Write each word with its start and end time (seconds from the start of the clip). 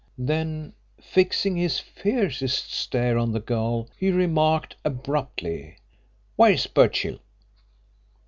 Then, 0.17 0.73
fixing 0.99 1.55
his 1.57 1.77
fiercest 1.79 2.73
stare 2.73 3.19
on 3.19 3.33
the 3.33 3.39
girl, 3.39 3.87
he 3.95 4.09
remarked 4.09 4.75
abruptly: 4.83 5.77
"Where's 6.35 6.65
Birchill?" 6.65 7.19